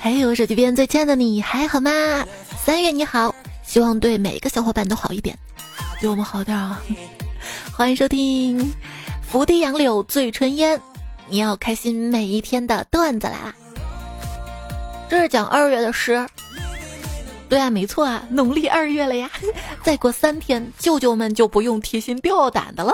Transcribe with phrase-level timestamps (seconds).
[0.00, 1.90] 嘿，我手机边最亲爱的你还好吗？
[2.64, 5.36] 三月你好，希望对每一个小伙伴都好一点，
[6.00, 6.80] 对我们好点啊！
[7.76, 8.72] 欢迎收听
[9.22, 10.80] 伏低杨柳醉春烟，
[11.28, 13.54] 你要开心每一天的段子来啦！
[15.08, 16.24] 这是讲二月的诗，
[17.48, 19.28] 对啊，没错啊，农历二月了呀！
[19.82, 22.92] 再过三天，舅舅们就不用提心吊胆的了。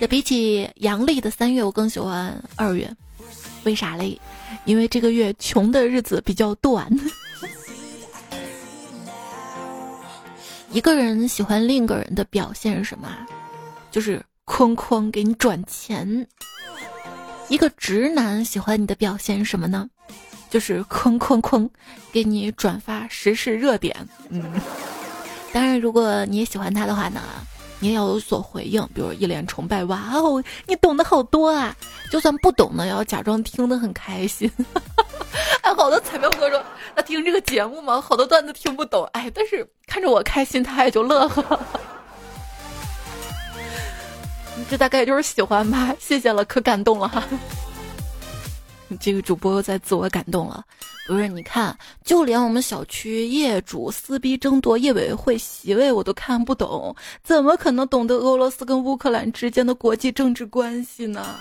[0.00, 2.92] 这比起阳历的三月，我更喜欢二月，
[3.64, 4.20] 为啥嘞？
[4.64, 6.88] 因为这个月穷的日子比较短。
[10.72, 13.08] 一个人喜欢另一个人的表现是什么？
[13.90, 16.26] 就是哐哐给你转钱。
[17.48, 19.88] 一个直男喜欢你的表现是什么呢？
[20.48, 21.68] 就是哐哐哐
[22.10, 23.94] 给你转发时事热点。
[24.30, 24.52] 嗯，
[25.52, 27.20] 当然，如果你也喜欢他的话呢？
[27.82, 31.74] 你也要有所回应，比如一脸崇拜，哇哦，你懂得好多啊！
[32.12, 34.48] 就算不懂呢，也要假装听得很开心。
[35.62, 36.62] 哎，好多彩票哥说
[36.94, 41.58] 他听这个节目嘛，好多段子听不懂，哎，但是看着我开心，他也就乐呵。
[44.70, 47.24] 这大概就是喜欢吧，谢谢了，可感动了哈。
[48.98, 50.64] 这个主播又在自我感动了。
[51.06, 61.40] 不是，你看，就连我们小区业主撕逼争夺业委会席位，我都看不懂，怎么可能懂得俄罗斯跟乌克兰之间的国际政治关系呢？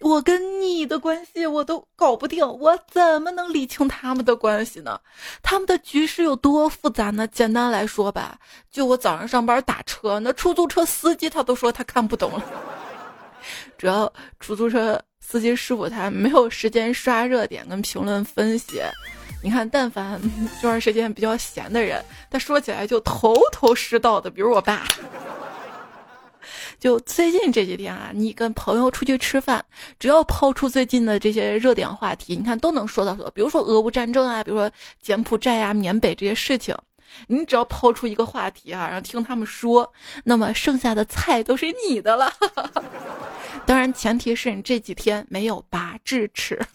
[0.00, 5.00] 我跟你的关系我都搞不定，我怎么能理清他们的关系呢？
[5.42, 7.26] 他们的局势有多复杂呢？
[7.28, 8.38] 简单来说吧，
[8.70, 12.44] 就我早上上班打车，那出租车司机他都说他看不懂了，
[13.78, 15.00] 主要出租车。
[15.26, 18.80] 司机师傅他没有时间刷热点跟评论分析，
[19.42, 20.20] 你看，但凡
[20.60, 24.30] 这段时间比较闲的人，他说起来就头头是道的。
[24.30, 24.84] 比如我爸，
[26.78, 29.64] 就最近这几天啊，你跟朋友出去吃饭，
[29.98, 34.70] 只要抛出最近的这些热点话题，你看都能说到说，比如说俄乌战争啊，比如说
[35.02, 36.76] 柬埔寨啊、缅北这些事情，
[37.26, 39.92] 你只要抛出一个话题啊，然后听他们说，
[40.24, 42.32] 那么剩下的菜都是你的了。
[43.66, 46.60] 当然，前提是你这几天没有拔智齿。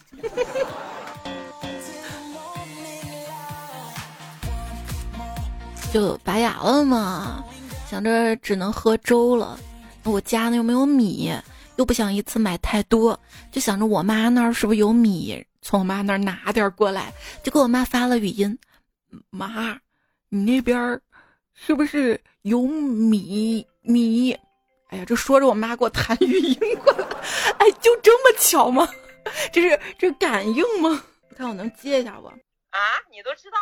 [5.92, 7.44] 就拔牙了嘛，
[7.88, 9.58] 想着只能喝粥了。
[10.04, 11.32] 我家呢又没有米，
[11.76, 13.18] 又不想一次买太多，
[13.50, 17.12] 就想着我妈那儿是不是有米，从我妈那儿拿点过来。
[17.42, 18.56] 就给我妈发了语音
[19.30, 19.76] ：“妈，
[20.30, 20.98] 你那边
[21.52, 24.32] 是不是有米米？”
[24.88, 27.06] 哎呀，这说着我妈给我弹语音过来，
[27.58, 28.88] 哎，就这么巧吗？
[29.52, 31.00] 这是这感应吗？
[31.28, 32.26] 你看我能接一下不？
[32.26, 32.80] 啊，
[33.10, 33.58] 你都知道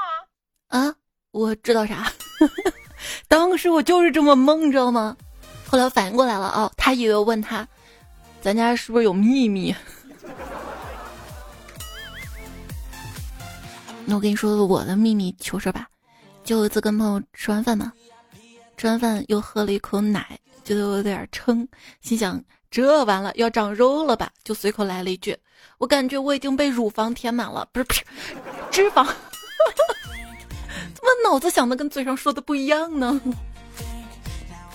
[0.69, 0.87] 啊？
[0.87, 0.95] 啊，
[1.33, 2.11] 我知道啥？
[3.29, 5.17] 当时我就是这么懵，你知道吗？
[5.67, 7.69] 后来反应过来了哦，他以为我问他，
[8.41, 9.75] 咱家是不是有秘密？
[14.07, 15.87] 那我跟你说我的秘密糗事吧，
[16.49, 17.93] 就有一次跟朋友吃完饭嘛，
[18.79, 20.41] 吃完饭又喝了一口奶。
[20.65, 21.69] 觉得我有点撑，
[22.01, 25.37] 心想这完了要长肉了吧，就随口来了一句
[25.77, 28.05] ：“我感觉我已经被乳房填满了，不是不是
[28.71, 29.05] 脂肪。”
[30.95, 33.21] 怎么脑子想的跟嘴上说的不一样呢？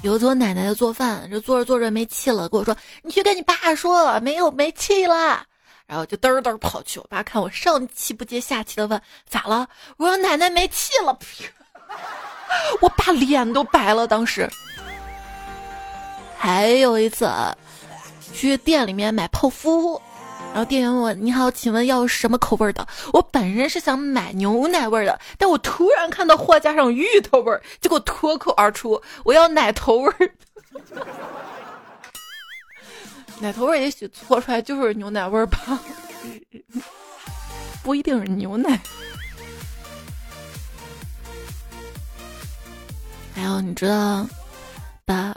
[0.04, 5.44] 有一次我奶奶在做饭，这做着做着没气了，跟我说：“你去跟你爸说，没有没气了。”
[5.88, 9.68] 然后就嘚嘚跑去，我爸看我上气不接下气的问：“咋了？”
[9.98, 11.18] 我说：“奶奶没气了。”
[12.82, 14.50] 我爸脸都白了，当时。
[16.38, 17.30] 还有一次，
[18.34, 20.02] 去店里面买泡芙，
[20.52, 30.30] 然后店员问我：“你好，请问要什么口味的？”我本人是想买牛奶味的，但我突然看到货架上芋头味，结果脱口而出：“我要奶头味儿。
[33.40, 35.80] ”奶头味也许搓出来就是牛奶味吧，
[37.82, 38.80] 不一定是牛奶。
[43.36, 44.26] 还有，你知道
[45.06, 45.36] 把。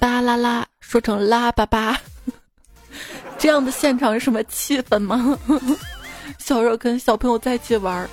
[0.00, 1.98] 巴啦啦说成拉巴巴，
[3.38, 5.38] 这样的现场是什么气氛吗？
[6.36, 8.06] 小时候跟小朋友在一起玩，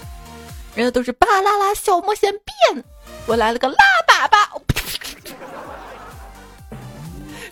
[0.74, 2.86] 人家都是巴啦啦小魔仙变，
[3.26, 3.76] 我来了个拉
[4.08, 4.62] 粑粑，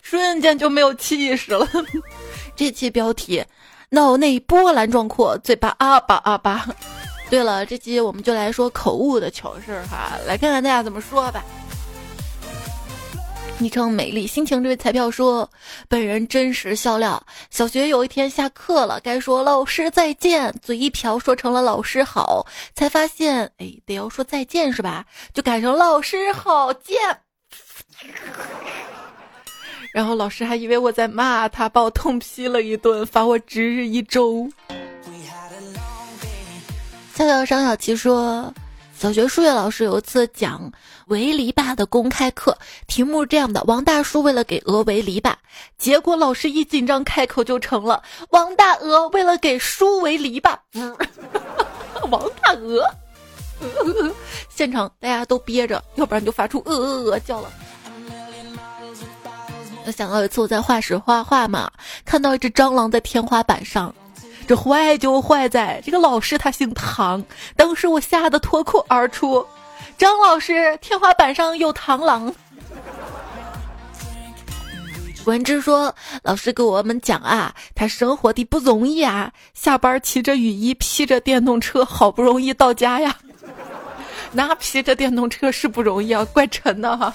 [0.01, 1.67] 瞬间就没有气势了。
[2.55, 3.43] 这期标题：
[3.89, 6.65] 脑内波澜壮阔，嘴巴啊巴啊巴。
[7.29, 11.43] 对了，这期我们就来说口误的糗事哈，来看看大家怎么说吧。
[13.59, 15.49] 昵称美丽心情这位彩票说
[15.89, 17.21] ：“本人真实笑料。
[17.49, 25.05] 小学有一天下课了，该说老师再见，嘴一瓢说成了老师好，才发现哎得要说再见是吧？
[25.33, 26.97] 就改成老师好见。
[29.91, 34.49] 然后老师还以为我在骂他，把我痛批了一顿，罚我值日一周。
[37.13, 38.53] 笑笑张小琪说，
[38.99, 40.69] 小学数学老师有一次讲
[41.07, 45.33] 围篱笆的公开课，题目是这样的：王大叔为了给鹅围篱笆，
[45.77, 50.53] 结果老师一紧张开口就成了王大鹅为了给书围篱笆。
[52.11, 52.93] 王大鹅，
[54.49, 57.49] 现场大家都憋着，要不然就发出呃呃呃叫了。
[59.85, 61.71] 我想到有一次我在画室画画嘛，
[62.03, 63.95] 看到一只蟑螂在天花板上，
[64.49, 67.23] 这坏就坏在这个老师他姓唐，
[67.55, 69.45] 当时我吓得脱口而出
[69.95, 72.33] ：“张老师，天花板上有螳螂。”
[75.25, 75.93] 文之说
[76.25, 83.15] ：“老师给我们讲啊，他生活的不容易啊，下班骑着雨衣，披着电动车，好不容易到家呀。
[84.31, 87.13] 那披着电动车是不容易啊，怪沉的哈。”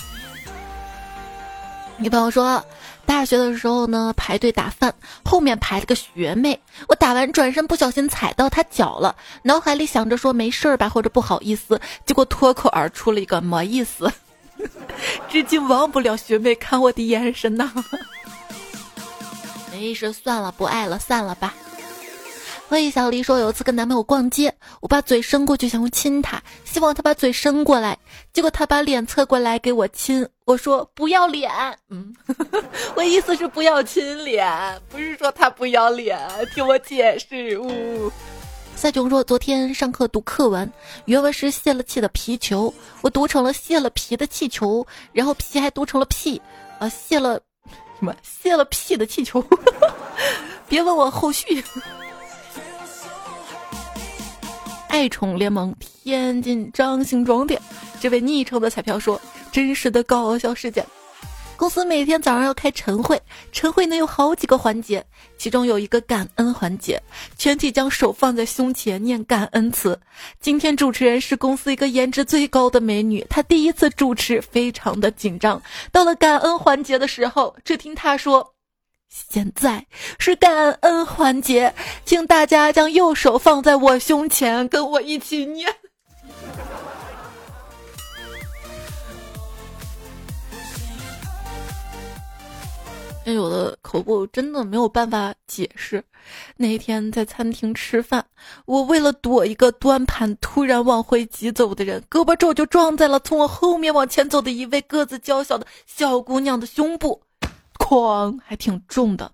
[1.99, 2.65] 女朋友说
[3.07, 6.59] ：“大学的时候呢，排队打饭，后面排了个学妹，
[6.89, 14.11] 我打完转身不小心踩到她脚了，脑海里想着说没事儿吧，或者不好意思，结果脱口而出了一个没意思。”
[15.29, 17.71] 至今忘不了学妹看我的眼神呐。
[19.73, 21.53] 没意思，算了，不爱了，散了吧。
[22.69, 27.97] 所以小黎说，有一次跟男朋友逛街，我把嘴伸过去想亲他，希望他把嘴伸过来，
[28.33, 30.27] 结果他把脸侧过来给我亲。
[30.45, 31.51] 我说不要脸，
[31.91, 32.15] 嗯，
[32.97, 34.49] 我意思是不要亲脸，
[34.89, 36.19] 不是说他不要脸，
[36.55, 37.59] 听我解释。
[37.59, 38.11] 呜。
[38.75, 40.71] 赛琼说：“昨天上课读课文，
[41.05, 46.43] 原文是泄了气的皮球，我读成了泄了皮的气球，然后皮还读成了屁，
[46.81, 47.41] 啊，泄了
[47.99, 48.13] 什么？
[48.23, 49.43] 泄了屁的气球？
[50.67, 51.63] 别问我后续。”
[54.95, 57.61] 爱宠联盟天津张兴庄店
[58.01, 59.21] 这位昵称的彩票说
[59.51, 60.87] ：“真实的搞笑事件。”
[61.59, 63.21] 公司每天早上要开晨会，
[63.51, 65.05] 晨会呢有好几个环节，
[65.37, 67.03] 其中有一个感恩环节，
[67.37, 70.01] 全体将手放在胸前念感恩词。
[70.39, 75.61] 今天主持人是公司一个颜值最高的美女，她第一次主持，非常的紧张。
[75.91, 78.54] 到了感恩环节的时候，只听她说
[79.15, 79.87] ：“现在
[80.19, 81.73] 是感恩环节，
[82.05, 85.73] 请大家将右手放在我胸前，跟我一起念。”
[93.25, 96.05] 有的口误真的没有办法解释。
[96.57, 98.27] 那天在餐厅吃饭，
[98.67, 107.23] 我为了躲一个端盘突然往回疾走的人，胳膊肘就撞在了从我后面往前走的一位个子娇小的小姑娘的胸部，
[107.85, 109.31] 哐，还挺重的。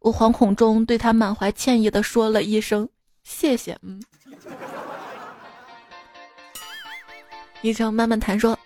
[0.00, 2.88] 我惶恐中对他满怀歉意的说了一声
[3.22, 3.78] 谢谢。
[3.82, 4.02] 嗯。
[7.60, 8.58] 医生慢慢谈说，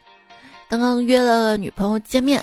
[0.71, 2.43] 刚刚约了女朋友见面。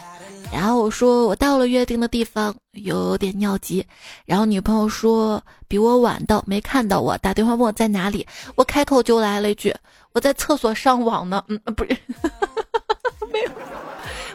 [0.51, 3.83] 然后我说我到了约定的地方，有点尿急。
[4.23, 8.27] 然后女朋友说比我晚到，没看到我，打电话问我在哪里。
[8.53, 9.73] 我开口就来了一句
[10.11, 11.43] 我在厕所上网呢。
[11.47, 11.97] 嗯，不是，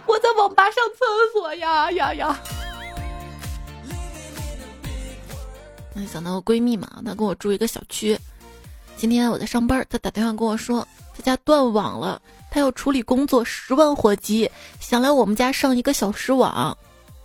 [0.08, 2.40] 我在网吧上厕所呀呀呀。
[5.94, 8.18] 那想到我闺蜜嘛，她跟我住一个小区。
[8.96, 12.20] 今天我在上班，她打电话跟我说她家断网了。
[12.50, 14.50] 她要处理工作，十万火急，
[14.80, 16.76] 想来我们家上一个小时网。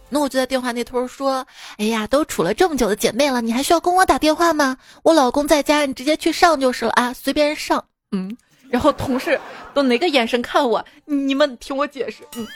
[0.10, 1.48] 那我就在电话那头说
[1.80, 4.78] ：“哎呀，都处了这么久的姐妹了，你还需要跟我打电话吗？
[5.02, 8.38] 我老公在家，你直接去上就是了啊，随便上。”嗯，
[8.74, 9.40] 然后同事
[9.72, 10.84] 都哪个眼神看我？
[11.06, 12.24] 你们听我解释。
[12.36, 12.48] 嗯，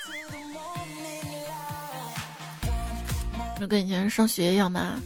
[3.61, 4.99] 就跟以前上学一样嘛。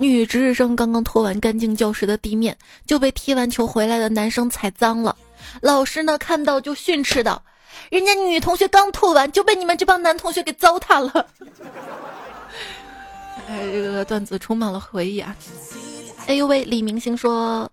[0.00, 5.14] 女值日生刚刚拖完干净教室的地面，就被踢完球回来的男生踩脏了。
[5.60, 6.18] 老师呢？
[6.18, 7.40] 看到就训斥道
[7.88, 11.26] ：“人家女同学刚吐完，就被你们这帮男同学给糟蹋了。
[13.46, 15.36] ”哎，这个段子充满了回忆啊！
[16.26, 17.70] 哎呦喂，李明星说：“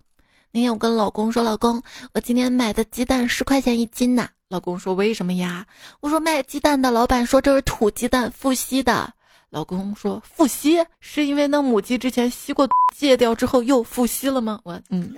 [0.52, 1.82] 那天我跟老公说，老公，
[2.14, 5.66] 我今天买的鸡蛋十块钱一斤呢。”老公说：“为什么呀？”
[6.00, 9.14] 我说：“卖鸡蛋的老板说这是土鸡蛋，富硒的。”
[9.50, 15.14] 老公说：“富硒是因为那母鸡之前吸过，戒掉之后又富硒了吗？”我嗯。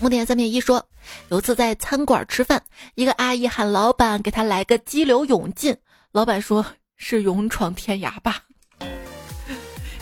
[0.00, 0.84] 木点三撇一说，
[1.28, 2.62] 有次在餐馆吃饭，
[2.94, 5.76] 一个阿姨喊老板给她来个激流勇进，
[6.12, 6.64] 老板说
[6.96, 8.42] 是勇闯天涯吧。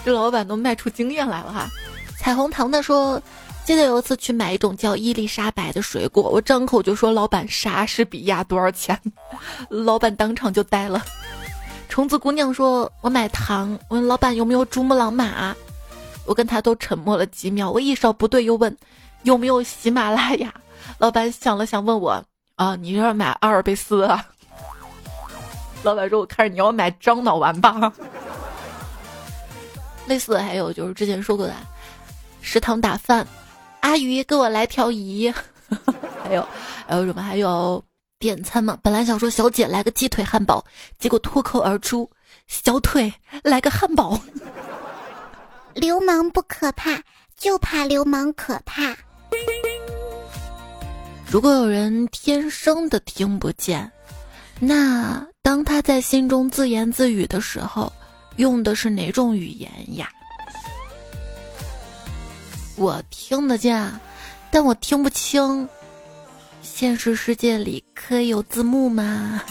[0.05, 1.69] 这老板都卖出经验来了哈。
[2.23, 3.21] 彩虹糖的说，
[3.65, 8.97] 记得有一次去买一种叫伊丽莎白的水果，我张口就说老板莎士比亚多少钱，
[9.69, 11.03] 老板当场就呆了。
[11.89, 15.53] 虫子姑娘说，我买糖，问老板有没有珠穆朗玛，
[16.25, 18.75] 我跟他都沉默了几秒，我意识到不对，又问。
[19.25, 20.55] 有没有喜马拉雅？
[20.99, 22.25] 老板想了想，问我
[22.55, 24.25] ：“啊，你要买阿尔卑斯啊？”
[25.83, 27.93] 老板说：“我看着你要买樟脑丸吧。
[30.07, 31.55] ”类似的还有就是之前说过的，
[32.43, 33.27] 食堂打饭，
[33.81, 35.33] 阿姨给我来条鱼。
[36.23, 36.47] 还有
[36.87, 37.23] 还有什么？
[37.23, 37.83] 还有
[38.19, 38.77] 点餐嘛？
[38.83, 40.63] 本来想说小姐来个鸡腿汉堡，
[40.99, 42.09] 结果脱口而出
[42.47, 43.11] 小腿
[43.43, 44.21] 来个汉堡。
[45.75, 47.01] 流氓不可怕，
[47.39, 48.95] 就怕流氓可怕。
[51.27, 53.91] 如果有人天生的听不见，
[54.61, 57.91] 那当他在心中自言自语的时候，
[58.37, 60.11] 用的是哪种语言呀？
[62.77, 64.01] 我听得见，
[64.51, 65.69] 但我听不清。
[66.63, 69.43] 现实世界里可以有字幕吗？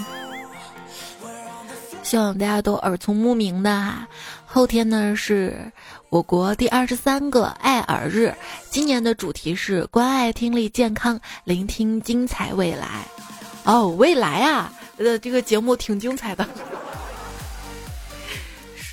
[2.04, 4.08] 希望大家都耳聪目明的哈。
[4.46, 5.72] 后天呢是
[6.10, 8.34] 我国第二十三个爱耳日，
[8.70, 13.06] 今年的主题是关爱听力健康，聆听精彩未来。
[13.64, 16.46] 哦，未来啊，呃，这个节目挺精彩的。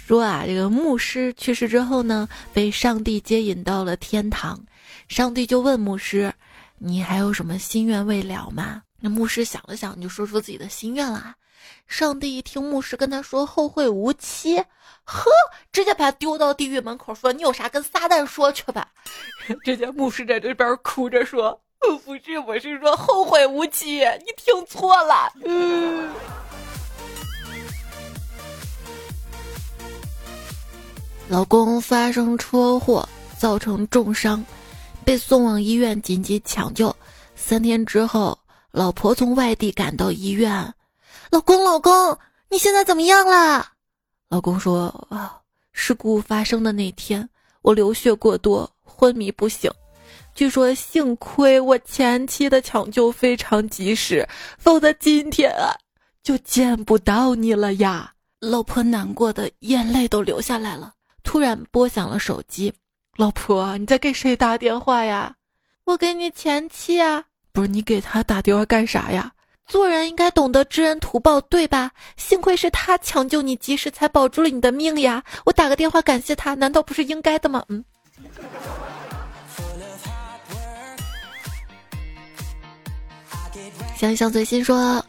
[0.09, 4.59] 说啊，这个牧师去世之后呢，被上帝接引到了天堂，
[5.07, 6.33] 上帝就问牧师。
[6.79, 8.81] 你还有什么心愿未了吗？
[9.00, 11.35] 那牧师想了想，就说出自己的心愿啦。
[11.87, 14.57] 上帝一听牧师跟他说后会无期，
[15.05, 15.31] 呵，
[15.73, 18.88] 直接把他丢到地狱门口，说你有啥跟撒旦说去吧。
[19.62, 21.61] 只见牧师在这边哭着说
[22.07, 26.09] ：“不是，我是说后会无期，你听错了。”嗯。
[31.30, 33.06] 老公发生车祸，
[33.37, 34.42] 造成重伤。
[35.04, 36.94] 被送往医院紧急抢救，
[37.37, 38.38] 三天之后，
[38.70, 40.75] 老婆从外地赶到医院。
[41.30, 42.18] 老公，老公，
[42.49, 43.66] 你现在怎么样了？
[44.30, 45.38] 老公说：啊，
[45.73, 47.28] 事故发生的那天，
[47.61, 49.70] 我流血过多，昏迷不醒。
[50.35, 54.26] 据说幸亏我前期的抢救非常及时，
[54.58, 55.76] 否则今天啊，
[56.23, 58.12] 就见不到你了呀。
[58.40, 60.94] 老婆难过的眼泪都流下来了。
[61.23, 62.73] 突然拨响了手机。
[63.17, 65.35] 老婆，你在给谁打电话呀？
[65.85, 67.25] 我给你前妻啊。
[67.53, 69.33] 不是你给他打电话干啥呀？
[69.67, 71.91] 做人应该懂得知恩图报，对吧？
[72.17, 75.23] 幸亏是他抢救你及时，才保住了你的命呀。
[75.45, 77.63] 我打个电话感谢他，难道不是应该的吗？
[77.69, 77.85] 嗯。
[83.97, 85.05] 想一想最新说。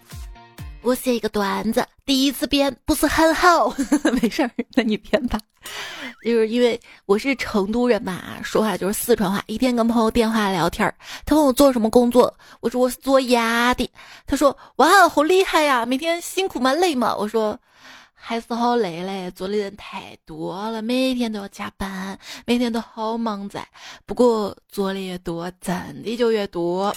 [0.81, 3.73] 我写一个段子，第一次编不是很好，
[4.21, 5.37] 没事儿，那你编吧。
[6.23, 9.43] 就是因为我是成都人嘛，说话就是四川话。
[9.47, 10.95] 一天跟朋友电话聊天儿，
[11.25, 13.89] 他问我做什么工作，我说我是做牙的。
[14.25, 16.73] 他说哇，好厉害呀，每天辛苦吗？
[16.73, 17.13] 累吗？
[17.15, 17.59] 我说
[18.13, 23.67] 还是好累嘞，做的人太多了，每天都要加班，每天都好忙在。
[24.05, 26.93] 不过做的越多，挣的就越多。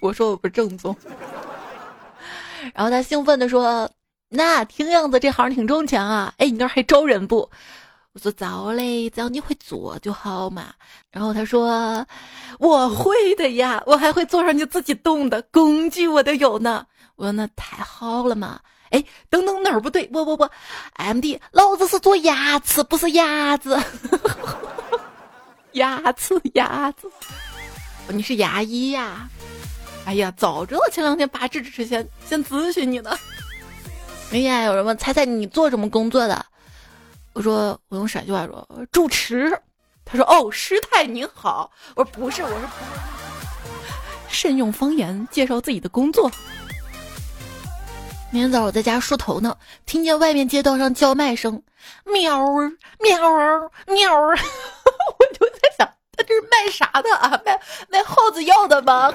[0.00, 0.94] 我说我不正宗。
[2.74, 3.90] 然后他兴奋地说
[4.28, 6.32] ：“那听样子这行挺挣钱啊！
[6.38, 7.50] 哎，你那儿还招人不？”
[8.14, 10.72] 我说：“早嘞，只要你会做就好嘛。”
[11.10, 12.06] 然后他说
[12.58, 18.60] ：“我会的呀，我还会做上去自己动的工具，我都有呢。”我说：“那太好了嘛！”
[18.90, 20.06] 哎，等等哪儿不对？
[20.06, 20.48] 不不不
[20.94, 23.78] ，M D，老子是做牙齿，不是鸭子。
[25.72, 27.10] 牙齿牙子，
[28.08, 29.28] 你是牙医呀？
[30.08, 33.14] 哎呀，早知道前两天拔智齿前先咨询你呢。
[34.32, 36.46] 哎呀，有人问猜猜你做什么工作的？
[37.34, 39.52] 我说我用陕西话说主持。
[40.06, 41.70] 他说哦，师太您好。
[41.94, 42.60] 我说不是，我说
[44.30, 46.30] 慎用方言介绍自己的工作。
[48.30, 51.62] 明天早上我在家梳头呢，听见外面街道上叫卖声，
[52.06, 54.38] 喵儿喵儿喵儿，
[55.18, 55.47] 我就。
[56.18, 57.40] 他这是卖啥的啊？
[57.46, 59.14] 卖卖耗子药的吗？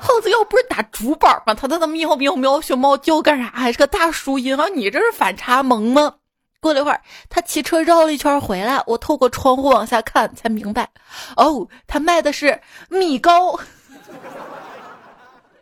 [0.00, 1.54] 耗子药不是打竹板吗？
[1.54, 3.44] 他在那喵喵喵，熊猫叫干啥？
[3.54, 4.66] 还是个大树荫啊？
[4.74, 6.14] 你这是反差萌吗？
[6.60, 10.90] 过了一会儿，他骑车绕了一圈回来，我透过窗户往下看，才明白，
[11.36, 13.58] 哦，他卖的是米糕。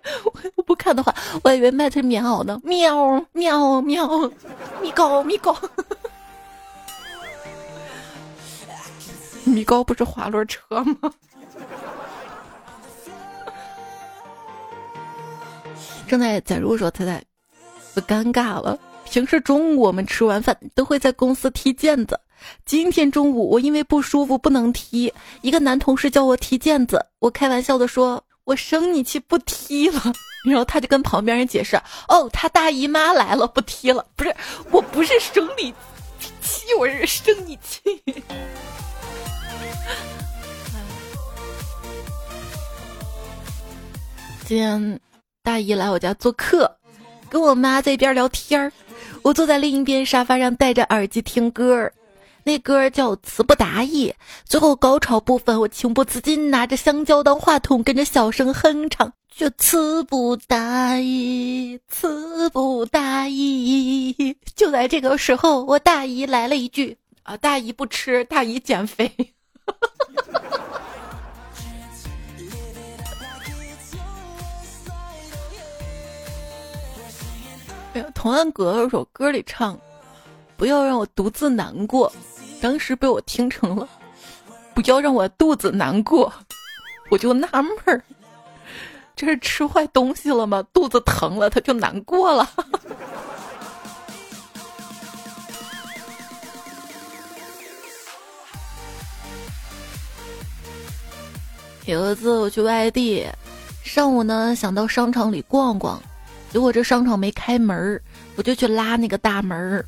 [0.57, 1.15] 我不看的话，
[1.45, 2.59] 我以为卖的是棉袄呢。
[2.65, 4.09] 喵喵喵，
[4.81, 5.55] 米糕米糕。
[9.49, 11.13] 米高不是滑轮车吗？
[16.07, 17.23] 正在载入说，他在，
[17.95, 18.79] 不尴尬了。
[19.05, 22.19] 平时中午我们吃完饭都会在公司踢毽子，
[22.65, 25.13] 今天中午我因为不舒服不能踢，
[25.43, 30.01] 一个男同事叫我踢毽子，我开玩笑的说：“我生你气不踢了。”
[30.45, 31.77] 然后他就跟旁边人解释
[32.09, 34.35] ：“哦，他大姨妈来了，不踢了。”不是，
[34.71, 35.75] 我不是生理
[36.41, 37.81] 气， 我是生你气。
[44.49, 44.99] 今天
[45.43, 46.75] 大姨来我家做客，
[47.29, 48.73] 跟我妈在一边聊天儿。
[49.21, 51.93] 我坐在另一边沙发上，戴着耳机听歌儿，
[52.45, 54.09] 那歌儿叫《词不达意》。
[54.47, 64.35] 最后高潮部分，我情不自禁拿着香蕉当话筒，跟着小声哼唱：就词不达意，词不达意。
[64.57, 69.13] 就在这个时候，我大姨来了一句：“啊，大姨不吃，大姨减肥。
[78.15, 79.79] ”童安格有首歌里唱
[80.57, 82.13] ：“不要让我独自难过。”
[82.61, 83.89] 当时被我听成了
[84.75, 86.33] ：“不要让我肚子难过。”
[87.11, 88.03] 我就纳闷儿，
[89.17, 90.63] 这是吃坏东西了吗？
[90.75, 92.47] 肚子疼了他就难过了。
[101.87, 103.27] 有一次我去外地，
[103.83, 105.99] 上午呢想到商场里逛逛。
[106.51, 108.03] 结果这商场没开门
[108.35, 109.85] 我就去拉那个大门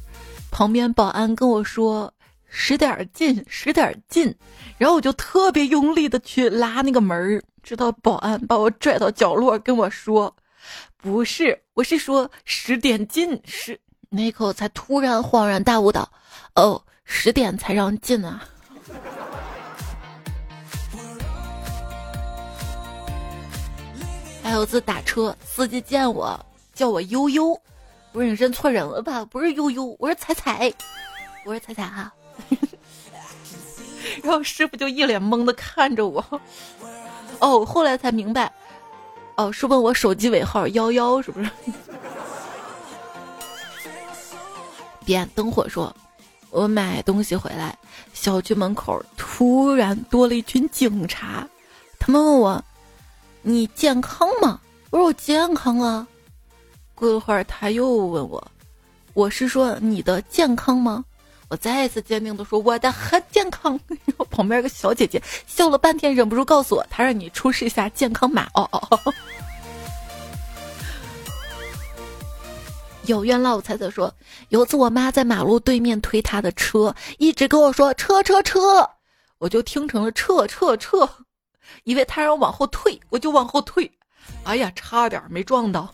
[0.51, 2.13] 旁边保安跟我说
[2.49, 4.35] ：“使点劲，使点劲。”
[4.77, 10.35] 然后我就特别用力的去拉那个门直到保安把我拽到角落跟我说
[10.99, 16.11] ：“不是，我是说使点劲，使。”那一刻才突然恍然大悟道
[16.57, 18.43] ：“哦，十点才让进啊！”
[24.43, 26.45] 还有次打车，司机见我。
[26.81, 27.61] 叫我悠悠，
[28.11, 29.23] 不是你认错人了吧？
[29.27, 30.73] 不是悠悠，我是彩彩，
[31.45, 32.11] 我是彩彩哈。
[34.25, 36.25] 然后师傅就一脸懵的看着我。
[37.39, 38.51] 哦，后来才明白，
[39.37, 41.51] 哦，是问我手机尾号幺幺是不是？
[45.05, 45.95] 点灯火说，
[46.49, 47.77] 我买东西回来，
[48.15, 51.47] 小区门口突然多了一群警察，
[51.99, 52.65] 他们问我，
[53.43, 54.59] 你健康吗？
[54.89, 56.07] 我说我健康啊。
[57.01, 58.47] 过了会儿，他又问我
[59.15, 61.03] ：“我是说你的健康吗？”
[61.49, 69.15] 我再一次坚定的说：“我的很健康。”然后旁边个小姐姐笑了半天，忍不住告诉我：“她让你出示一下健康码。”哦哦哦。
[73.07, 74.15] 有冤老彩彩说
[74.51, 78.89] ：“有次我妈在马路对面推她的车，一直跟我说‘车车车’，
[79.39, 81.09] 我就听成了‘撤撤撤’，
[81.83, 83.91] 以为她让我往后退，我就往后退。
[84.45, 85.93] 哎呀，差点没撞到。”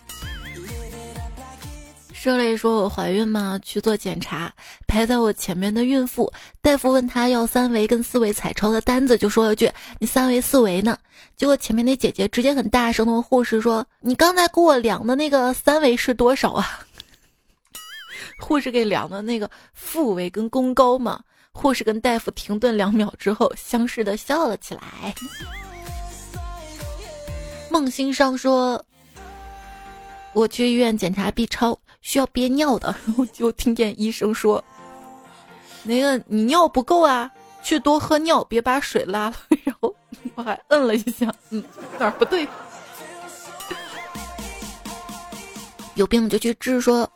[2.27, 3.57] 这里说我怀孕吗？
[3.63, 4.53] 去做检查，
[4.89, 10.99] 排在我前面的孕妇，大夫问她要三维跟四维彩超的单子，就说了句：“你三维四维呢？”
[11.39, 16.81] 结果前面那姐姐直接很大声的问护士说：“你刚才给我量的那个三维是多少啊？”
[18.43, 21.23] 护士给量的那个腹围跟宫高嘛。
[21.53, 25.15] 护士跟大夫停顿两秒之后，相视的笑了起来。
[27.71, 28.85] 梦心上说
[30.35, 34.63] ：“我去医院检查 B 超。”需要憋尿的，然后就听见医生说
[35.83, 37.29] ：“那个你尿不够啊，
[37.65, 39.35] 去多喝尿，别把水拉了。
[39.67, 39.93] ”然后
[40.37, 41.65] 我还摁了一下，嗯，
[41.99, 42.47] 哪儿不对？
[45.97, 46.81] 有病就去治。
[46.81, 47.11] 说，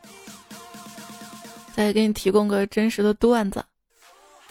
[1.73, 3.65] 再给你提供个真实的段子：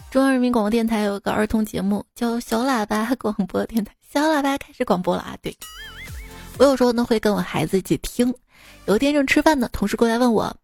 [0.10, 5.36] 中央人民广播电台有个儿童节目叫《小喇叭广播电台》，小喇叭开始广播了啊！
[5.42, 5.54] 对，
[6.58, 8.34] 我有时候呢会跟我孩子一起听。
[8.90, 10.58] 有天正吃饭呢，同事过来问我：“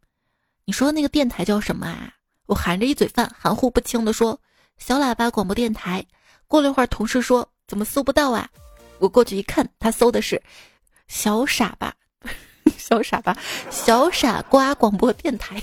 [0.66, 2.12] 你说那个电台叫什么啊？”
[2.48, 4.42] 我含着一嘴饭，含糊不清的说
[4.80, 6.04] ：“小喇叭广播电台。”
[6.50, 8.50] 过了一会儿，同事说：“怎么搜不到啊？”
[8.98, 10.42] 我过去一看，他搜的是
[11.08, 11.94] “小傻吧，
[12.80, 13.38] 小傻吧，
[13.70, 15.62] 小傻瓜广播电台。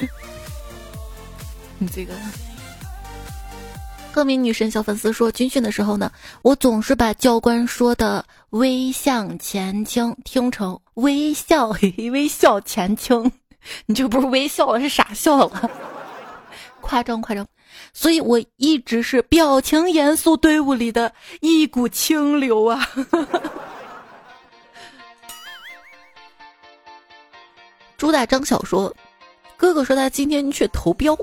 [1.80, 2.14] ”你这个。
[4.12, 11.70] 赫敏女神小粉丝说：“军训的时候呢，我总是把教官说的‘微向前倾’听成‘微笑
[12.12, 13.32] 微笑前倾’，
[13.86, 15.70] 你这不是微笑了，是傻笑了，
[16.82, 17.46] 夸张夸张。
[17.94, 22.86] 所以我一直是表情严肃队伍里的一股清流啊。
[27.96, 28.94] ”朱大张小说
[29.56, 31.16] ：“哥哥说他今天去投标，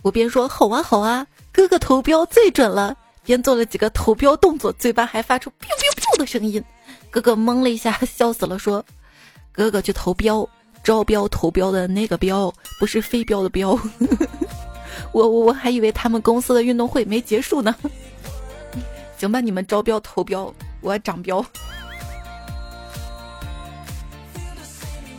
[0.00, 6.62] 我边说好啊好啊。”哥哥投标最准了，边做了几个投标动作，嘴巴还发出 “biu biu biu” 的声音。
[7.10, 8.84] 哥哥懵了一下，笑死了，说
[9.50, 10.48] ：“哥哥去投标，
[10.84, 13.70] 招标投标的那个标，不是飞镖的镖。
[15.12, 17.74] ”我我我还以为他们公司的运动会没结束呢。
[19.16, 21.44] 行吧，你们招标投标，我涨标。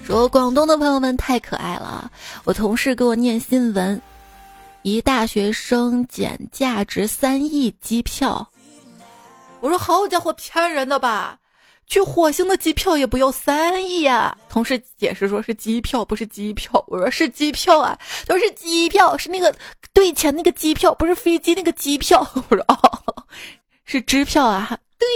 [0.05, 2.11] 说广东的朋友们太可爱了，
[2.43, 4.01] 我同事给我念新闻。
[4.81, 8.49] 一大学生捡价值三亿机票，
[9.59, 11.37] 我说好家伙，骗人的吧？
[11.85, 14.37] 去火星的机票也不要三亿呀！
[14.47, 16.81] 同事解释说是机票，不是机票。
[16.87, 19.53] 我说是机票啊，都是机票，是那个
[19.91, 22.21] 兑钱那个机票，不是飞机那个机票。
[22.49, 23.25] 我说哦，
[23.85, 25.07] 是支票啊，对。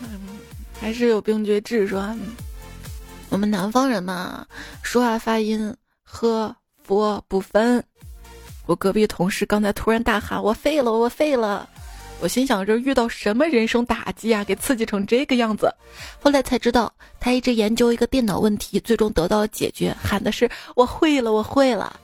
[0.80, 2.16] 还是有病绝治是吧？
[3.30, 4.44] 我们南方人嘛，
[4.82, 7.82] 说话发音喝佛不分。
[8.66, 11.68] 我隔壁同事刚才突然大喊：“我废了，我废了！”
[12.20, 15.72] 我心想着遇到什么人生打击啊，给刺激成这个样子。
[16.20, 21.98] 后来才知道，他一直研究一个电脑问题，最终得到解决，喊的是“我会了，我会了”。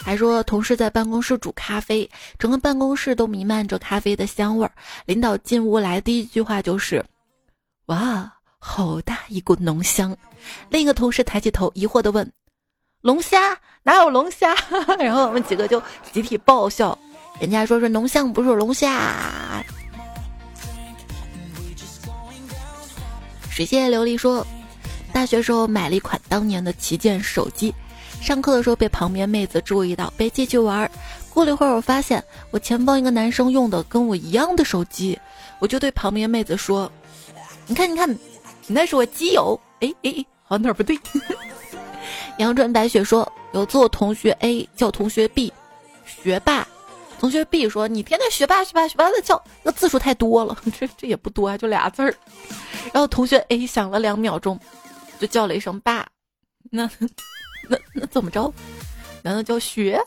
[0.00, 2.08] 还说同事在办公室煮咖啡，
[2.38, 4.70] 整个办公室都弥漫着咖啡的香味儿。
[5.06, 7.04] 领导进屋来，第一句话就是
[7.86, 10.16] ：“哇，好大一股浓香。”
[10.68, 12.30] 另一个同事抬起头，疑惑地问
[13.02, 14.54] ：“龙虾哪有龙虾？”
[14.98, 15.82] 然后我们几个就
[16.12, 16.96] 集体爆笑。
[17.38, 19.64] 人家说是龙象，不是龙虾。
[23.50, 24.46] 水榭琉璃说，
[25.12, 27.74] 大学时候买了一款当年的旗舰手机，
[28.20, 30.90] 上课的时候被旁边妹子注意到，被借去玩。
[31.32, 35.18] 过了一会儿，我发现我前方一个男生用的跟我一样的手机，
[35.58, 36.90] 我就对旁边妹子说
[37.66, 38.18] ：“你看，你看，你
[38.68, 40.98] 那是我基友。”哎哎哎，好哪儿不对？
[42.38, 45.52] 阳春白雪说，有次我同学 A 叫同学 B
[46.04, 46.66] 学霸。
[47.18, 52.14] 同学 B 说：“你天天学霸学霸学霸的叫，那字数太多了， 这这也不多啊，就俩字儿。”
[52.92, 54.60] 然后同学 A 想了两秒钟，
[55.18, 56.06] 就叫了一声“爸”，
[56.70, 56.88] 那
[57.70, 58.52] 那那怎么着？
[59.22, 59.98] 难道叫学？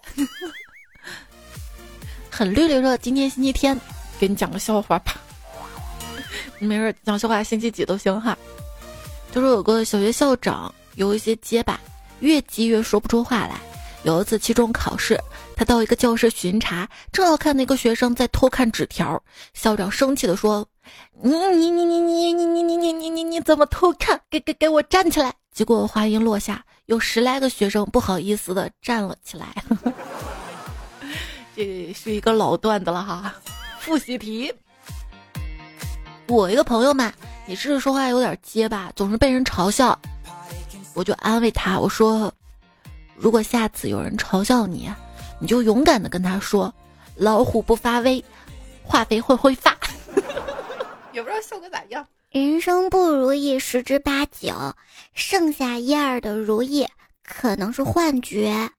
[2.29, 3.77] 很绿绿说：“今天星期天，
[4.19, 5.15] 给你讲个笑话吧。
[6.59, 8.37] 没事，讲笑话星期几都行哈。”
[9.31, 11.79] 就说有个小学校长有一些结巴，
[12.19, 13.59] 越急越说不出话来。
[14.03, 15.19] 有一次期中考试，
[15.57, 19.21] 他到一个教室巡查，正好看那个学生在偷看纸条。
[19.53, 20.65] 校长生气的说
[21.21, 24.19] ：“你你你你你你你你你你你你怎么偷看？
[24.29, 29.47] 给给给我站起来！”结果话音落下，有十来个学生不好意思的站了起来。
[31.53, 33.35] 这是一个老段子了哈。
[33.79, 34.53] 复习题，
[36.29, 37.11] 我一个朋友嘛，
[37.49, 39.99] 也是说话有点结巴，总是被人嘲笑。
[40.93, 42.31] 我就安慰他，我说。
[43.15, 44.87] 如果下次有人嘲笑你，
[45.39, 46.71] 你就勇敢的跟他说
[47.17, 48.23] ：“老虎不发威，
[48.83, 49.75] 化肥会挥发。
[51.11, 52.05] ”也不知道效果咋样。
[52.29, 54.75] 人生不如意十之八九，
[55.15, 56.85] 剩下一二的如意
[57.23, 58.69] 可能是幻觉。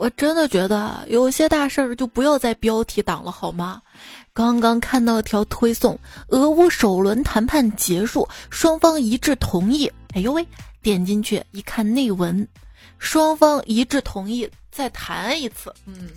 [0.00, 3.82] 我真的觉得有些大事儿就不要在标题党了，好吗？
[4.32, 9.92] 刚刚看到条推送，俄乌首轮谈判结束，双方一致同意。
[10.14, 10.46] 哎呦喂，
[10.80, 12.48] 点进去一看内文，
[12.98, 15.70] 双方一致同意再谈一次。
[15.84, 16.08] 嗯。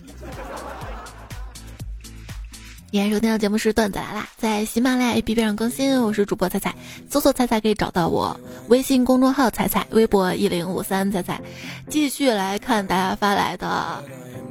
[2.93, 5.99] 今天收听的节目是段子来啦，在喜马拉雅 APP 上更新。
[6.03, 6.75] 我是主播彩彩，
[7.09, 8.39] 搜索彩彩可以找到我。
[8.67, 11.41] 微信公众号彩彩，微博一零五三彩彩。
[11.89, 14.03] 继续来看大家发来的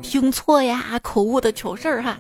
[0.03, 2.19] 听错呀、口误的糗事儿哈。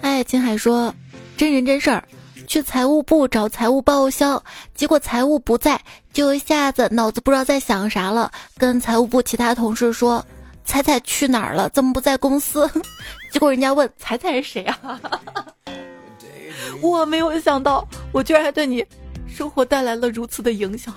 [0.00, 0.94] 哎，青海说，
[1.36, 2.02] 真人真事儿，
[2.46, 4.42] 去财务部找财务报销，
[4.74, 5.78] 结果财务不在，
[6.14, 10.24] 就一下子脑子不知道在想啥了，跟财务部其他同事说。
[10.64, 11.68] 彩彩去哪儿了？
[11.70, 12.70] 怎么不在公司？
[13.32, 15.00] 结果人家问彩彩是谁啊？
[16.80, 18.84] 我没有想到，我居然还对你
[19.26, 20.94] 生活带来了如此的影响。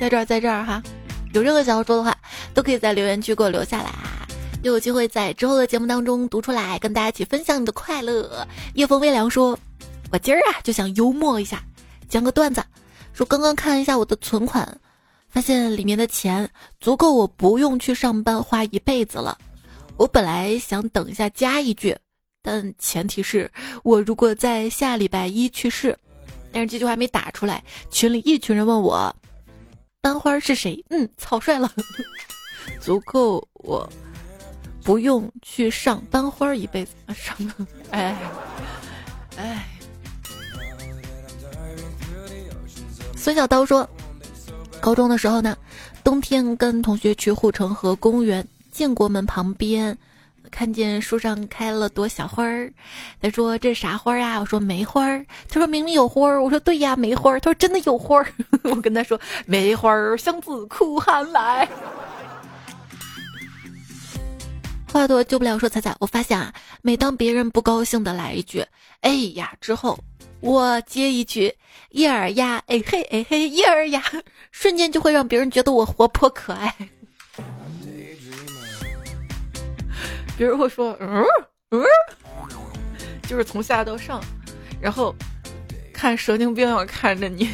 [0.00, 0.82] 在这儿，在这儿哈，
[1.32, 2.16] 有任何想要说的话，
[2.54, 3.92] 都可以在留言区给我留下来，
[4.62, 8.46] 又有机会在之后的节目当中读出来，跟大家一起分享你的快乐。
[8.74, 9.58] 夜风微凉说
[10.10, 11.62] ：“我今儿啊就想幽默一下，
[12.08, 12.62] 讲个段子，
[13.12, 14.66] 说刚刚看了一下我的存款。”
[15.32, 19.36] 发现里面的钱足够我不用去上班花一辈子了。
[19.96, 21.96] 我本来想等一下加一句，
[22.42, 23.50] 但前提是
[23.82, 25.98] 我如果在下礼拜一去世。
[26.52, 29.14] 但是这句话没打出来，群里一群人问我
[30.02, 30.84] 班花是谁？
[30.90, 31.72] 嗯，草率了，
[32.78, 33.90] 足够我
[34.84, 36.92] 不用去上班花一辈子。
[37.14, 37.34] 上，
[37.90, 38.14] 哎
[39.38, 39.66] 哎。
[43.16, 43.88] 孙小刀说。
[44.82, 45.56] 高中的时候呢，
[46.02, 49.96] 冬天跟同学去护城河公园建国门旁边，
[50.50, 52.68] 看见树上开了朵小花儿。
[53.20, 58.26] 他说：“这啥花呀？”我说：“梅花儿。”他说：“明明有花儿。”我说：“对呀，梅花儿。”他说：“真的有花儿。”
[58.64, 61.68] 我跟他说：“梅花儿香自苦寒来。”
[64.92, 68.66] 话多救不了，说彩彩，我发现啊，每当别人不高兴的来一句
[69.02, 69.96] “哎呀”之后。
[70.42, 71.54] 我接一句
[71.90, 74.02] 叶儿呀，哎嘿哎嘿叶儿呀，
[74.50, 76.74] 瞬间就会让别人觉得我活泼可爱。
[80.36, 81.24] 比如我说嗯
[81.70, 81.80] 嗯，
[83.28, 84.20] 就是从下到上，
[84.80, 85.14] 然后
[85.92, 87.48] 看神经病要看着你，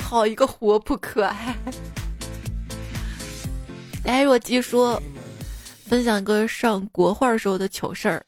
[0.00, 1.54] 好一个活泼可爱。
[4.04, 4.98] 哎，若姬说，
[5.84, 8.24] 分享一个上国画时候的糗事儿。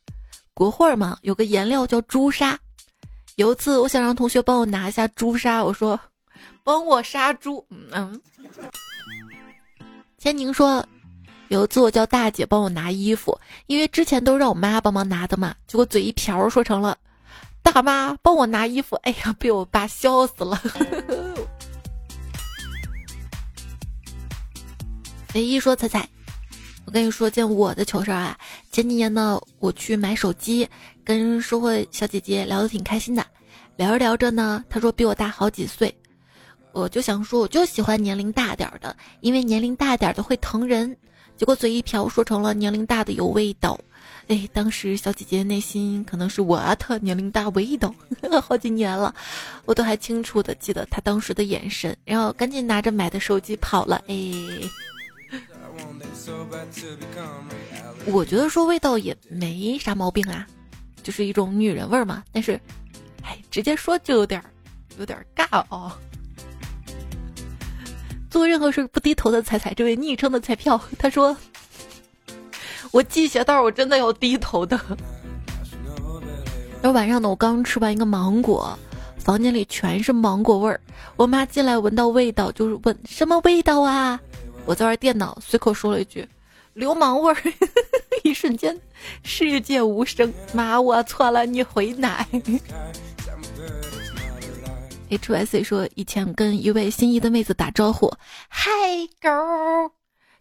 [0.52, 2.58] 国画嘛，有个颜料叫朱砂。
[3.40, 5.98] 有一次，我想让同学帮我拿一下朱砂，我说
[6.62, 8.20] ：“帮我杀猪。”嗯。
[10.18, 10.86] 千宁说，
[11.48, 16.98] 有一次我叫大姐帮我拿衣服，因为之前都是让我妈帮忙拿的嘛，结果嘴一瓢说成了
[17.64, 20.60] “大妈帮我拿衣服”，哎呀，被我爸笑死了。
[25.32, 26.06] 唯一说彩彩。
[26.90, 28.36] 我跟你说件我的糗事儿啊！
[28.72, 30.68] 前几年呢，我去买手机，
[31.04, 33.24] 跟售货小姐姐聊得挺开心的，
[33.76, 35.96] 聊着聊着呢，她说比我大好几岁，
[36.72, 40.96] 我就想说我就喜欢年龄大点儿的，因为年龄大点儿的会疼人。
[41.36, 43.78] 结果嘴一瓢说成了年龄大的有味道，
[44.26, 47.94] 哎，当时小姐姐内心可能是我特年龄大味道，
[48.42, 49.14] 好几年了，
[49.64, 54.16] 我都还清楚的记得她当时的眼神，然后赶紧拿着买的手机跑了，哎。
[58.06, 60.46] 我觉得说味道也没啥毛病啊，
[61.02, 62.22] 就是一种女人味儿嘛。
[62.32, 62.60] 但是，
[63.22, 64.50] 哎，直接说就有点儿
[64.98, 65.92] 有点儿尬哦。
[68.30, 71.36] 做任何事不低头的彩彩，这位昵称的彩票，他说
[72.92, 74.80] ：“我系鞋带，我真的要低头的。”
[76.80, 78.78] 然后晚上呢，我刚吃完一个芒果，
[79.18, 80.80] 房间里全是芒果味儿。
[81.16, 84.20] 我妈进来闻到味道，就是问什么味道啊？
[84.66, 86.28] 我在玩电脑，随口说了一句
[86.74, 87.36] “流氓味儿”，
[88.22, 88.78] 一瞬间
[89.24, 90.32] 世界无声。
[90.52, 92.26] 妈，我错了，你回奶。
[95.08, 98.12] H Y C 说以前跟一位心仪的妹子打招呼，
[98.48, 98.70] 嗨
[99.20, 99.28] 狗，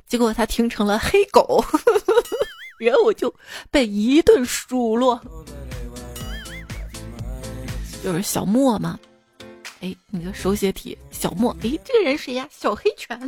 [0.05, 1.63] 结果他听成了黑狗，
[2.79, 3.33] 然后我就
[3.71, 5.19] 被一顿数落。
[8.03, 8.99] 就是小莫嘛，
[9.81, 12.47] 哎，你的手写体小莫，哎，这个人谁呀？
[12.51, 13.19] 小黑犬。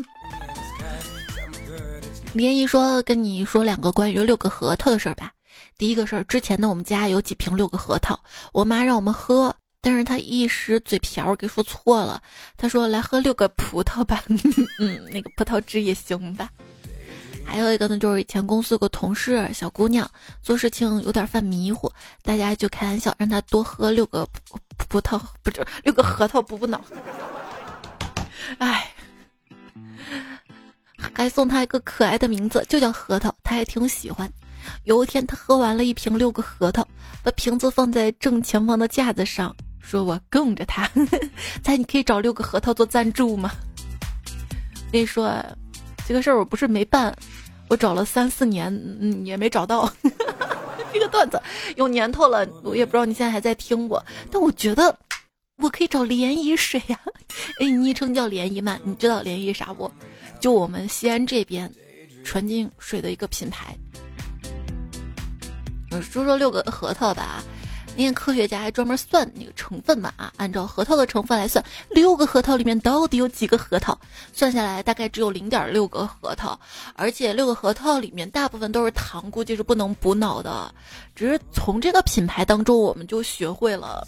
[2.34, 5.32] 连姨说：“跟你说两个关于六个核桃的事儿吧。
[5.78, 8.18] 第一个事儿，之前呢，我们家有几瓶六个核桃，
[8.54, 12.22] 我妈让我们喝，但是她一时嘴瓢给说错了，
[12.56, 14.24] 她说来喝六个葡萄吧，
[14.80, 16.50] 嗯，那个葡萄汁也行吧。
[17.44, 20.10] 还有一个呢，就是以前公司有个同事小姑娘
[20.42, 21.92] 做事情有点犯迷糊，
[22.24, 24.26] 大家就开玩笑让她多喝六个
[24.78, 26.82] 葡葡萄，不是六个核桃补补脑。
[28.60, 28.90] 哎。”
[31.14, 34.32] 还送他一个可爱的名字，就叫核桃，他还挺喜欢。
[34.84, 36.88] 有一天，他喝完了一瓶六个核桃，
[37.24, 40.88] 把瓶子放在正前方的架子上，说：“我供着他。
[41.64, 43.52] ”猜你可以找六个核桃做赞助吗？
[44.92, 45.44] 跟你说，
[46.08, 47.16] 这个事儿我不是没办，
[47.70, 49.92] 我找了三四年，嗯，也没找到。
[50.94, 51.42] 这个段子
[51.78, 54.00] 有年头了，我也不知道你现在还在听不？
[54.30, 54.96] 但我觉得
[55.58, 57.00] 我可以找涟漪水呀。
[57.60, 58.78] 哎，昵称叫涟漪吗？
[58.84, 59.92] 你知道涟漪啥不？
[60.42, 61.72] 就我们西安这边，
[62.26, 63.78] 纯净水的一个品牌。
[66.02, 67.44] 说说六个核桃吧，
[67.96, 73.96] 那些科学家还专门算那个成分嘛啊，按照核桃的成分来算，六个核桃里面到底有几个核桃？
[74.34, 76.60] 算下来大概只有零点六个核桃，
[76.96, 80.74] 而且六个核桃里面大部分都是糖，估计是不能补脑的。
[81.14, 84.08] 只是从这个品牌当中，我们就学会了，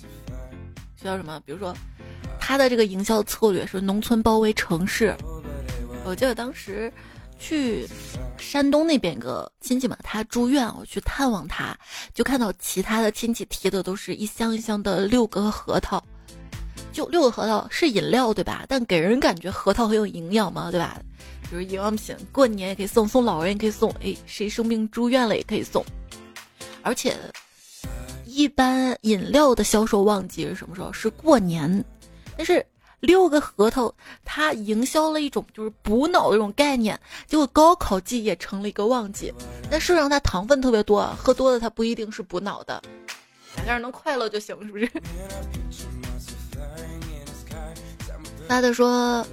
[0.99, 1.39] 需要什么？
[1.45, 1.75] 比如说，
[2.39, 5.13] 它的这个营销策略是农村包围城市。
[6.05, 6.91] 我记得当时
[7.39, 7.87] 去
[8.37, 11.75] 山东那边一个亲戚嘛，他住院，我去探望他，
[12.13, 16.03] 就看到其他的亲戚提的都是一箱一箱的六个核桃，
[16.91, 18.65] 就六个核桃是饮料对吧？
[18.67, 20.99] 但给人感觉核桃很有营养嘛，对吧？
[21.49, 25.83] 比如营养品，过年也可以送，送老人也可以送，哎，谁生病住院了也可以送。
[26.81, 27.15] 而且，
[28.25, 30.91] 一般饮料的销售旺季是什么时候？
[30.91, 31.83] 是过年，
[32.37, 32.65] 但是。
[33.03, 39.33] 六个核桃，它营销了一种就是补脑的这种概念，结果高考季也成了一个旺季。
[39.69, 42.81] 但事实上它糖分特别多，喝多了它不一定是补脑的，
[43.55, 44.89] 两个人能快乐就行，是不是？
[48.47, 49.25] 拉的说，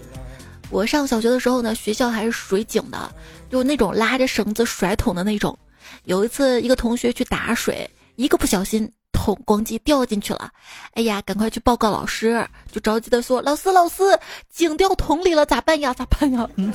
[0.71, 3.09] 我上小学的时候呢，学校还是水井的，
[3.49, 5.57] 就那种拉着绳子甩桶的那种。
[6.07, 8.93] 有一次，一个同学去打水，一个不小心。
[9.21, 10.51] 桶咣叽掉进去了，
[10.95, 12.43] 哎呀，赶快去报告老师！
[12.73, 14.03] 就着急的说：“老师，老师，
[14.51, 15.93] 井掉桶里了，咋办呀？
[15.93, 16.73] 咋办呀？”嗯。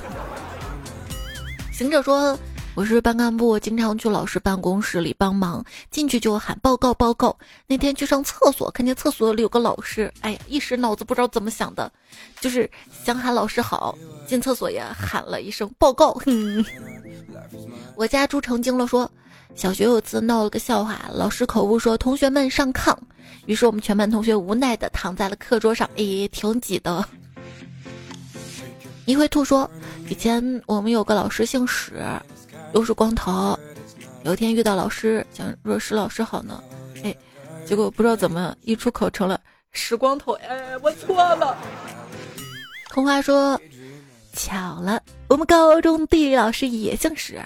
[1.73, 2.37] 行者说
[2.75, 7.35] ：“我是班干部，经常去老师办公室里帮忙，进去就喊报告报告。
[7.65, 11.91] 那天去上厕所，看见厕所里有个老师，哎呀，一时脑子不知道怎么想的，
[12.39, 12.69] 就是
[13.03, 16.15] 想喊老师好，进厕所也喊了一声报告。
[17.97, 19.09] 我家猪成精了，说
[19.55, 22.95] 小学有次闹了个笑话，老师口误说同学们上炕，
[23.45, 27.03] 于是我们全班同学无奈的躺在了课桌上，诶，挺挤的。
[29.05, 29.69] 一会兔说，
[30.09, 32.03] 以前我们有个老师姓史，
[32.73, 33.57] 又是光头，
[34.23, 36.61] 有一天遇到老师，想说史老师好呢，
[37.03, 37.15] 哎，
[37.65, 39.39] 结果不知道怎么一出口成了
[39.71, 41.57] 史光头，哎，我错了。
[42.89, 43.59] 童话说。
[44.37, 47.41] 巧了，我们高中地理老师也姓史。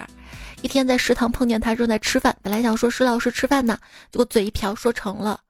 [0.62, 3.78] 一天在食堂碰见他正在吃饭，本来想说石老师吃饭呢，
[4.10, 5.40] 结果嘴一瓢说成了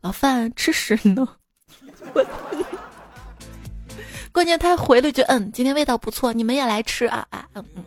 [0.00, 1.26] 老范吃屎呢。
[4.32, 7.84] 关键他还回了句：“嗯，今天味道不错，你们也来吃啊啊嗯嗯。”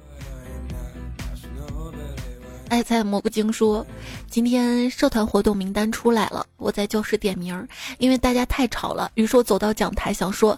[2.70, 3.86] 爱菜蘑菇精说
[4.30, 7.68] ：“今天社团活动名单出来了，我在教室点名，
[8.00, 10.58] 因为大家太吵了，于是我走到讲台想说。”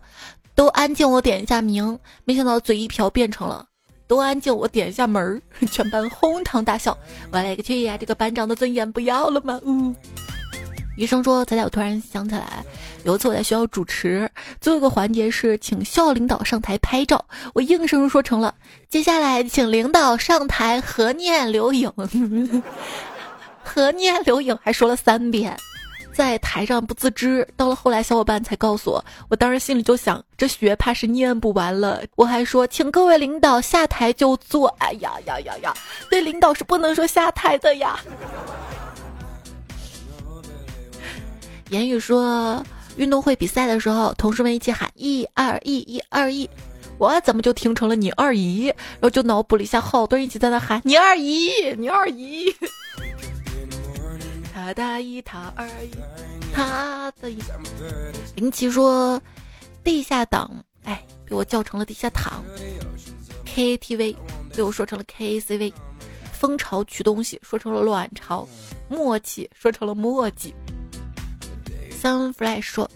[0.56, 3.65] 都安静，我点一下名，没想到嘴一瓢变成了
[4.08, 6.98] 都安静，我点一下门儿， 全班哄堂大笑。
[7.32, 7.98] 我勒个去呀！
[7.98, 9.60] 这个班长的尊严不要了吗？
[9.66, 9.96] 嗯。
[10.96, 12.63] 医生说：“咱俩，我突然想起来，
[13.04, 14.30] 有一次我在学校主持，
[14.62, 18.54] 最后一个环节是请校领导上台拍照，我应声说成了
[18.89, 21.92] 接下来请领导上台合念留影，
[23.63, 25.58] 合念留影，还说了三遍。”
[26.13, 32.04] 在台上不自知，到了后来小伙伴才告诉我，我当时心里就想，这学怕是念不完了。
[32.15, 34.67] 我还说，请各位领导下台就坐。
[34.78, 35.73] 哎呀呀呀呀，
[36.12, 37.99] 对领导是不能说下台的呀。
[41.69, 42.63] 言语说，
[42.97, 46.47] 运动会比赛的时候，同事们一起喊一二一，一二一，
[46.99, 48.67] 我怎么就听成了你二姨？
[48.67, 52.56] 然后就脑补了一下，好多人一起在那喊你二姨，你二姨。
[54.54, 55.92] 他大一，他二一，
[56.54, 57.39] 他的一。
[58.36, 59.20] 林奇说
[59.84, 62.44] ：“地下党，哎，被我叫成了地下党。
[63.48, 64.16] KTV
[64.56, 65.74] 被我说成了 KCV。
[66.32, 68.48] 蜂巢取东西说成了卵巢。
[68.89, 70.54] 默契说成了墨迹。
[72.00, 72.88] Sunfly 说。”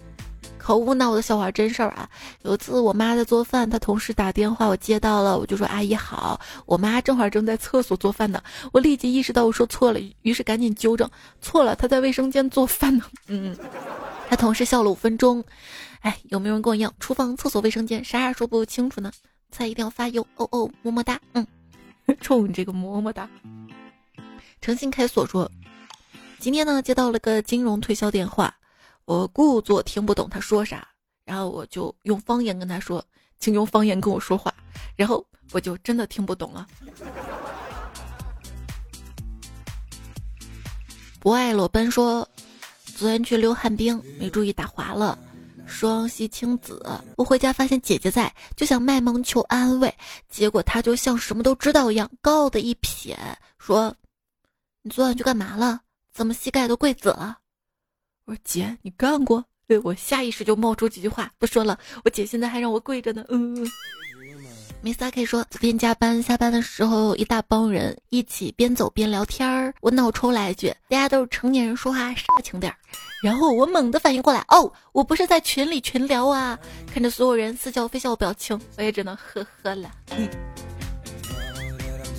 [0.68, 2.06] 好无脑的笑话真事儿啊！
[2.42, 6.38] 有一次我妈在做饭，她同事打电话，我接到了，我就说阿姨好。
[6.66, 8.38] 我妈正好正在厕所做饭呢，
[8.70, 13.02] 我立即意识到我说错了，于是赶紧纠正错了，她在卫生间做饭呢。
[13.28, 13.56] 嗯，
[14.28, 15.42] 他同事笑了五分钟。
[16.00, 19.10] 哎，有没有人跟我一样，厨房、厕所、卫生间，啥也说不清楚呢？
[19.50, 21.18] 菜一定要发油哦哦，么么哒。
[21.32, 21.46] 嗯，
[22.20, 23.26] 冲你这个么么哒。
[24.60, 25.50] 诚信开锁说，
[26.38, 28.54] 今天呢接到了个金融推销电话。
[29.08, 30.86] 我故作听不懂他说啥，
[31.24, 33.02] 然后我就用方言跟他说
[33.40, 34.52] ：“请用方言跟我说话。”
[34.96, 36.66] 然后我就真的听不懂了。
[41.18, 42.28] 不爱裸奔说
[42.98, 45.18] ：“昨天去溜旱冰，没注意打滑了，
[45.66, 46.86] 双膝青紫。
[47.16, 49.92] 我回家发现姐姐在，就想卖萌求安慰，
[50.28, 53.18] 结果她就像什么都知道一样，高傲的一撇
[53.58, 53.96] 说
[54.84, 55.80] ：‘你昨晚去干嘛了？
[56.12, 57.38] 怎么膝盖都跪紫了？’”
[58.28, 59.42] 我说姐，你干过？
[59.66, 61.78] 对我下意识就冒出几句话，不说了。
[62.04, 63.24] 我姐现在还让我跪着呢。
[63.30, 63.66] 嗯。
[64.82, 69.72] 米萨可以说，昨天加班下班的时候，一大帮人一起边走边聊天儿。
[69.80, 72.76] 我脑抽来一句：“大家都是成年人，说话稍微轻点儿。”
[73.24, 76.56] 然后我猛地反应过来，哦，我不是在群里群聊啊！
[76.92, 79.90] 看着所有人似笑非笑的表情，我也只能呵呵了。
[80.10, 80.28] 嗯。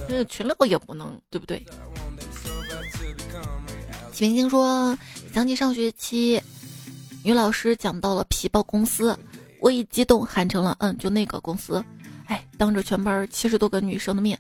[0.10, 1.64] 那群聊也不能，对不对？
[4.12, 4.98] 启明星说。
[5.34, 6.42] 想起上学期，
[7.24, 9.18] 女老师讲到了皮包公司，
[9.62, 11.84] 我一激动喊成了“嗯，就那个公司”。
[12.26, 14.38] 哎，当着全班七十多个女生的面，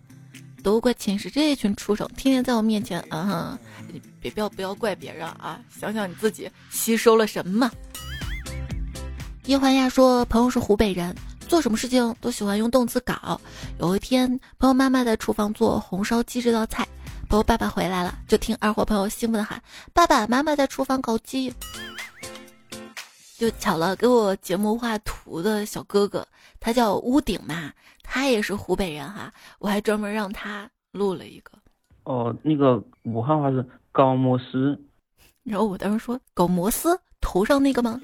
[0.63, 3.57] 都怪寝室这群畜生，天天在我面前，嗯，
[3.91, 7.71] 你别不要不要怪别人啊，想想你自己吸收了什么。
[9.45, 11.15] 叶欢亚说，朋友是湖北人，
[11.47, 13.39] 做什么事情都喜欢用动词搞。
[13.79, 16.87] 有一天，朋友妈妈在厨房做红烧鸡这道菜。
[17.29, 19.61] 朋友爸爸回来了，就听二货朋友兴奋的喊
[19.93, 21.53] ：“爸爸妈妈在厨房搞鸡。”
[23.37, 26.27] 就巧了，给我节目画图的小哥哥，
[26.59, 31.51] 他叫屋顶嘛，他也是湖北人哈，我还专门让他录了一个。
[32.03, 34.75] 哦，那个武汉话是搞摩斯，
[35.43, 38.01] 然后我当时说搞摩斯头上那个吗？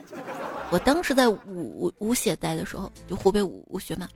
[0.70, 4.08] 我当时在武武写待的时候，就湖北武武学嘛，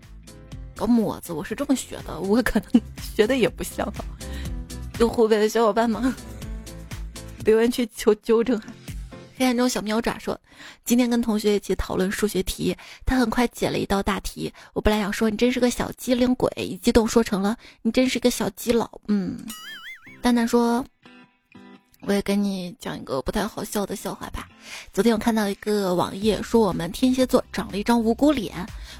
[0.75, 3.91] 搞抹子，我是这么学的，我可能学的也不像。
[4.99, 6.13] 有湖北的小伙伴吗？
[7.45, 8.61] 留言区求纠正。
[9.37, 10.37] 黑暗中小喵爪说
[10.83, 12.75] ：“今天跟同学一起讨论数学题，
[13.05, 14.51] 他很快解了一道大题。
[14.73, 19.37] 我本来想说你真是个小机灵鬼，一激动说成了你真是个小基佬。”嗯，
[20.21, 20.85] 蛋蛋说
[22.05, 24.49] ：“我也跟你讲一个不太好笑的笑话吧。
[24.91, 28.53] 昨天我看到一个网页说我们天蝎座长了一张无辜脸，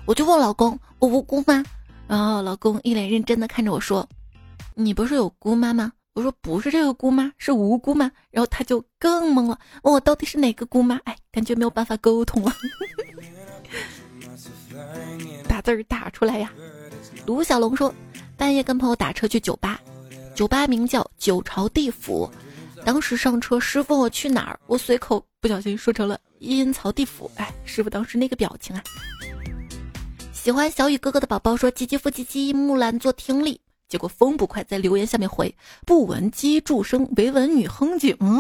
[0.06, 1.62] 我就问老公：我无辜吗？
[2.08, 4.08] 然后老公一脸认真的看着我说。”
[4.80, 5.92] 你不是有姑妈吗？
[6.14, 8.10] 我说不是这个姑妈，是无辜吗？
[8.32, 10.98] 然后他就更懵了，问我到底是哪个姑妈？
[11.04, 12.54] 哎，感觉没有办法沟通了，
[15.50, 16.54] 打字儿打出来呀。
[17.26, 17.94] 卢小龙说，
[18.38, 19.82] 半夜跟朋友打车去酒吧，
[20.34, 22.32] 酒吧名叫九朝地府。
[22.86, 24.58] 当时上车，师傅我去哪儿？
[24.66, 27.30] 我随口不小心说成了阴曹地府。
[27.36, 28.82] 哎，师傅当时那个表情啊。
[30.32, 33.60] 喜欢小雨哥哥的宝宝说，唧唧复唧唧，木兰做听力。
[33.90, 38.16] 结果风不快在留言下面回不闻机杼声，唯闻女哼唧。
[38.20, 38.40] 嗯，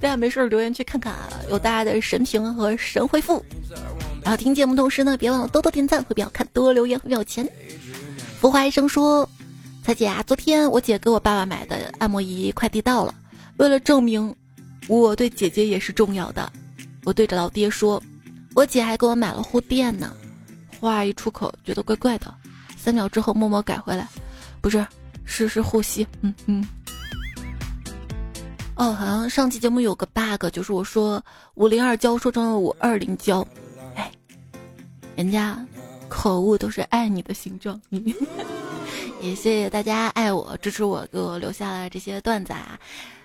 [0.00, 3.44] 大家没事留言去看看啊，有大家的神评和神回复。
[4.24, 7.48] 然后听节目同时呢，别忘了多多点赞会比较看，多留言会比较钱。
[8.40, 9.28] 浮华医生说
[9.84, 13.14] ：“彩姐啊，昨天我姐给我爸爸买的按摩仪快递到了，
[13.58, 14.34] 为了证明
[14.88, 16.52] 我对姐姐也是重要的，
[17.04, 18.02] 我对着老爹说，
[18.56, 20.12] 我姐还给我买了护垫呢。
[20.80, 22.34] 话一出口，觉得怪怪的。”
[22.86, 24.06] 三秒之后默默改回来，
[24.60, 24.86] 不是，
[25.24, 26.64] 是是呼吸，嗯嗯。
[28.76, 31.20] 哦，好像上期节目有个 bug，就是我说
[31.54, 33.44] 五零二胶说成了五二零胶，
[33.96, 34.08] 哎，
[35.16, 35.58] 人家
[36.08, 37.80] 口误都是爱你的形状。
[39.20, 42.78] 也谢谢大家爱我、支持我，给我留下了这些段子啊。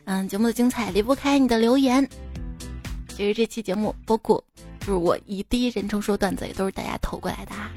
[0.06, 2.10] 嗯，节目的精彩离不开你的留言。
[3.10, 4.44] 其实这期节目包括
[4.80, 7.70] 就是我以第一人称说段子，也都是大家投过来的啊。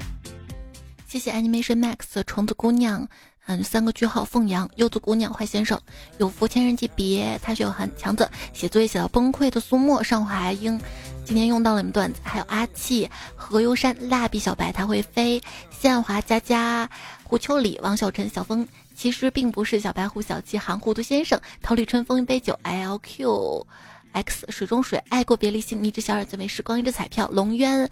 [1.07, 3.07] 谢谢 Animation Max 虫子姑娘，
[3.45, 5.79] 嗯，三个句号凤阳柚子姑娘坏先生。
[6.17, 10.79] 有福千人级别，他是有很强子写作业写到崩溃的苏沫上华英，
[11.23, 15.41] 今天用到了你们段子，还有阿气何忧山蜡笔小白他会飞。
[15.69, 16.89] 宪华佳佳
[17.23, 21.39] 胡秋里王小晨小峰其实并不是小白虎小七含糊涂先生。
[21.61, 23.67] 桃李春风一杯酒 L Q
[24.11, 27.29] X 水中水爱过别离心一只小耳最美时光一只彩票。
[27.31, 27.87] 龙渊，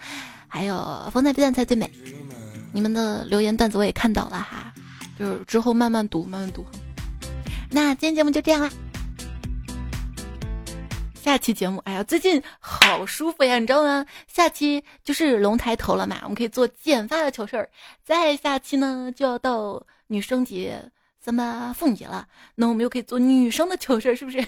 [0.48, 1.90] 还有风采必淡才最美。
[2.74, 4.74] 你们的留言段子我也看到了哈，
[5.18, 6.66] 就是之后慢慢读，慢慢读。
[7.70, 8.70] 那今天节目就这样啦，
[11.16, 14.06] 下期节目，哎呀，最近好舒服呀，你知道吗？
[14.28, 17.70] 下期就是龙抬头了嘛，我们可以做剪发的糗事儿。
[18.04, 24.44] 再下期呢，就要到女生节、三八妇女节了，那我们又可以做女生的糗事儿，是不是？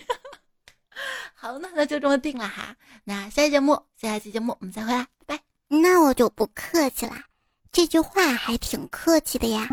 [1.36, 2.76] 好，那那就这么定了哈。
[3.03, 5.43] 那下期节目，下期节目我们再会啦，拜拜。
[5.67, 7.26] 那我就不客气啦。
[7.76, 9.67] 这句话还挺客气的呀。